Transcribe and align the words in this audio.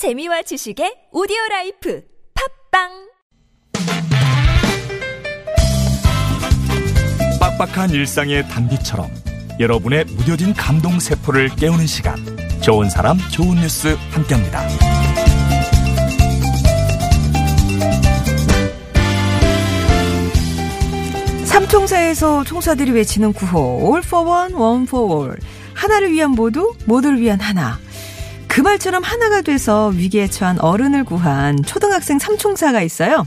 재미와 0.00 0.40
지식의 0.40 1.08
오디오 1.12 1.36
라이프 1.50 2.02
팝빵! 2.70 2.88
빡빡한 7.38 7.90
일상의 7.90 8.48
단비처럼 8.48 9.10
여러분의 9.60 10.06
무뎌진 10.06 10.54
감동 10.54 10.98
세포를 10.98 11.50
깨우는 11.50 11.86
시간. 11.86 12.16
좋은 12.62 12.88
사람 12.88 13.18
좋은 13.30 13.56
뉴스 13.56 13.94
함께합니다. 14.12 14.66
삼총사에서 21.44 22.44
총사들이 22.44 22.92
외치는 22.92 23.34
구호 23.34 23.80
All 23.82 24.02
for 24.02 24.26
one, 24.26 24.54
one 24.54 24.82
for 24.84 25.14
all. 25.14 25.38
하나를 25.74 26.10
위한 26.10 26.30
모두, 26.30 26.74
모두를 26.86 27.20
위한 27.20 27.38
하나 27.38 27.78
그 28.50 28.60
말처럼 28.60 29.04
하나가 29.04 29.42
돼서 29.42 29.92
위기에 29.94 30.26
처한 30.26 30.58
어른을 30.58 31.04
구한 31.04 31.62
초등학생 31.62 32.18
삼총사가 32.18 32.82
있어요. 32.82 33.24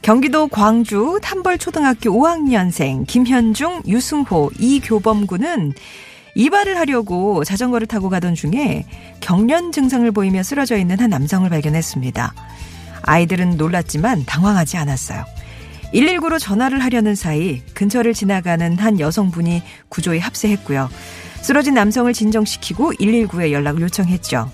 경기도 0.00 0.48
광주 0.48 1.20
탐벌초등학교 1.22 2.10
5학년생 2.10 3.06
김현중, 3.06 3.82
유승호, 3.86 4.50
이교범 4.58 5.26
군은 5.26 5.74
이발을 6.34 6.78
하려고 6.78 7.44
자전거를 7.44 7.86
타고 7.86 8.08
가던 8.08 8.34
중에 8.34 8.86
경련 9.20 9.70
증상을 9.70 10.10
보이며 10.12 10.42
쓰러져 10.42 10.78
있는 10.78 10.98
한 10.98 11.10
남성을 11.10 11.48
발견했습니다. 11.50 12.32
아이들은 13.02 13.58
놀랐지만 13.58 14.24
당황하지 14.24 14.78
않았어요. 14.78 15.26
119로 15.92 16.40
전화를 16.40 16.82
하려는 16.82 17.14
사이 17.14 17.60
근처를 17.74 18.14
지나가는 18.14 18.78
한 18.78 18.98
여성분이 18.98 19.62
구조에 19.90 20.18
합세했고요. 20.20 20.88
쓰러진 21.42 21.74
남성을 21.74 22.12
진정시키고 22.12 22.92
119에 22.94 23.52
연락을 23.52 23.82
요청했죠. 23.82 24.50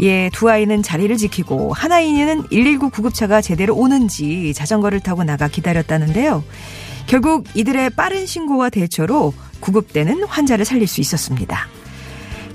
예, 0.00 0.30
두 0.32 0.48
아이는 0.48 0.82
자리를 0.82 1.16
지키고 1.16 1.72
하나이는 1.72 2.48
119 2.50 2.90
구급차가 2.90 3.40
제대로 3.40 3.74
오는지 3.74 4.52
자전거를 4.54 5.00
타고 5.00 5.24
나가 5.24 5.48
기다렸다는데요. 5.48 6.44
결국 7.06 7.46
이들의 7.54 7.90
빠른 7.90 8.26
신고와 8.26 8.70
대처로 8.70 9.32
구급대는 9.60 10.24
환자를 10.24 10.64
살릴 10.64 10.86
수 10.86 11.00
있었습니다. 11.00 11.66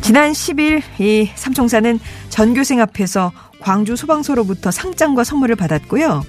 지난 0.02 0.32
10일 0.32 0.82
이 1.00 1.30
삼총사는 1.36 2.00
전교생 2.30 2.82
앞에서 2.82 3.32
광주 3.59 3.96
소방서로부터 3.96 4.70
상장과 4.72 5.24
선물을 5.24 5.56
받았고요. 5.56 6.24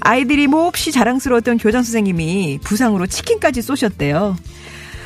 아이들이 0.00 0.48
몹시 0.48 0.90
자랑스러웠던 0.90 1.58
교장 1.58 1.82
선생님이 1.82 2.58
부상으로 2.62 3.06
치킨까지 3.06 3.62
쏘셨대요. 3.62 4.36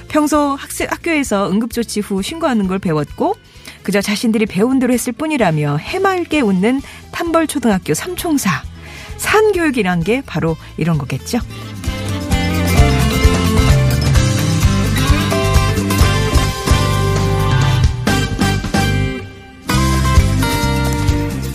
평소 0.09 0.55
학생 0.55 0.89
학교에서 0.91 1.51
응급조치 1.51 2.01
후 2.01 2.23
신고하는 2.23 2.69
걸 2.69 2.79
배웠고 2.79 3.37
그저 3.83 4.01
자신들이 4.01 4.47
배운 4.47 4.79
대로 4.79 4.93
했을 4.93 5.13
뿐이라며 5.13 5.77
해맑게 5.77 6.41
웃는 6.41 6.83
탐벌초등학교 7.13 7.95
삼총사 7.95 8.51
산교육이란 9.17 10.03
게 10.03 10.23
바로 10.27 10.57
이런 10.77 10.99
거겠죠. 10.99 11.41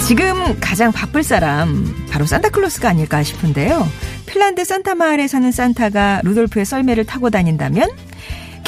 지금 0.08 0.60
가장 0.60 0.92
바쁠 0.92 1.24
사람 1.24 1.86
바로 2.10 2.26
산타클로스가 2.26 2.90
아닐까 2.90 3.24
싶은데요. 3.24 3.88
핀란드 4.26 4.66
산타 4.66 4.96
마을에 4.96 5.28
사는 5.28 5.50
산타가 5.52 6.22
루돌프의 6.24 6.66
썰매를 6.66 7.06
타고 7.06 7.30
다닌다면 7.30 7.90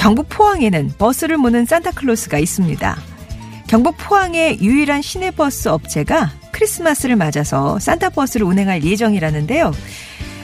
경북 0.03 0.27
포항에는 0.27 0.91
버스를 0.97 1.37
모는 1.37 1.63
산타클로스가 1.63 2.37
있습니다. 2.37 2.97
경북 3.67 3.95
포항의 3.97 4.59
유일한 4.59 5.01
시내버스 5.01 5.69
업체가 5.69 6.29
크리스마스를 6.51 7.15
맞아서 7.15 7.79
산타버스를 7.79 8.45
운행할 8.45 8.83
예정이라는데요. 8.83 9.71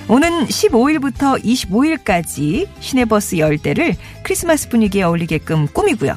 오는 0.08 0.46
15일부터 0.46 1.44
25일까지 1.44 2.70
시내버스 2.80 3.36
10대를 3.36 3.98
크리스마스 4.24 4.70
분위기에 4.70 5.04
어울리게끔 5.04 5.68
꾸미고요. 5.74 6.16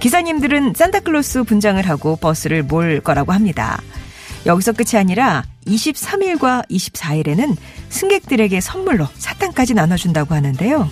기사님들은 0.00 0.72
산타클로스 0.74 1.44
분장을 1.44 1.88
하고 1.88 2.16
버스를 2.16 2.64
몰 2.64 3.00
거라고 3.00 3.32
합니다. 3.32 3.80
여기서 4.44 4.72
끝이 4.72 4.98
아니라 4.98 5.44
23일과 5.68 6.68
24일에는 6.68 7.56
승객들에게 7.90 8.60
선물로 8.60 9.06
사탕까지 9.18 9.74
나눠준다고 9.74 10.34
하는데요. 10.34 10.90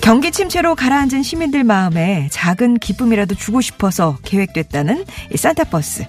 경기 0.00 0.32
침체로 0.32 0.74
가라앉은 0.74 1.22
시민들 1.22 1.62
마음에 1.62 2.28
작은 2.32 2.78
기쁨이라도 2.78 3.34
주고 3.34 3.60
싶어서 3.60 4.18
계획됐다는 4.24 5.04
이 5.32 5.36
산타버스. 5.36 6.04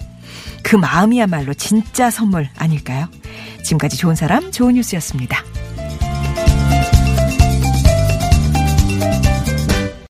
그 0.62 0.76
마음이야말로 0.76 1.54
진짜 1.54 2.10
선물 2.10 2.48
아닐까요? 2.56 3.08
지금까지 3.62 3.96
좋은 3.98 4.14
사람, 4.14 4.50
좋은 4.50 4.74
뉴스였습니다. 4.74 5.44